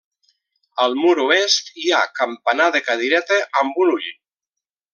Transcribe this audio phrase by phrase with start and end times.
[0.85, 4.09] Al mur oest hi ha campanar de cadireta amb un ull.